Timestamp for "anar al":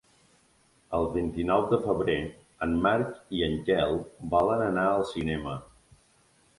4.73-5.09